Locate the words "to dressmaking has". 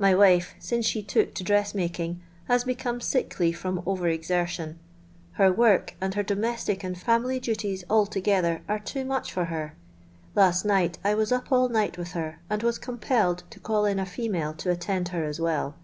1.34-2.64